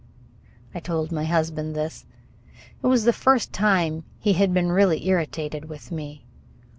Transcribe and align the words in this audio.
I 0.73 0.79
told 0.79 1.11
my 1.11 1.25
husband 1.25 1.75
this. 1.75 2.07
It 2.83 2.87
was 2.87 3.03
the 3.03 3.13
first 3.13 3.53
time 3.53 4.03
he 4.17 4.33
had 4.33 4.51
been 4.51 4.71
really 4.71 5.07
irritated 5.07 5.65
with 5.65 5.91
me. 5.91 6.25